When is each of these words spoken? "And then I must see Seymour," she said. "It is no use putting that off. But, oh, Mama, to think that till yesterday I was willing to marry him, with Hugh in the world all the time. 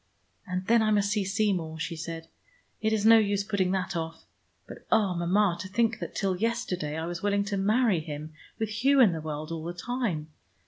"And 0.47 0.65
then 0.65 0.81
I 0.81 0.89
must 0.89 1.11
see 1.11 1.23
Seymour," 1.23 1.77
she 1.79 1.95
said. 1.95 2.27
"It 2.81 2.91
is 2.91 3.05
no 3.05 3.19
use 3.19 3.43
putting 3.43 3.69
that 3.73 3.95
off. 3.95 4.25
But, 4.65 4.79
oh, 4.91 5.13
Mama, 5.13 5.57
to 5.59 5.67
think 5.67 5.99
that 5.99 6.15
till 6.15 6.35
yesterday 6.37 6.97
I 6.97 7.05
was 7.05 7.21
willing 7.21 7.43
to 7.43 7.55
marry 7.57 7.99
him, 7.99 8.33
with 8.57 8.69
Hugh 8.69 8.99
in 8.99 9.11
the 9.11 9.21
world 9.21 9.51
all 9.51 9.63
the 9.63 9.75
time. 9.75 10.31